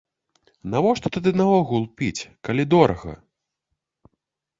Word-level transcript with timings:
Навошта 0.75 1.07
тады 1.17 1.33
наогул 1.41 1.83
піць, 1.99 2.27
калі 2.49 2.63
дорага? 2.73 3.13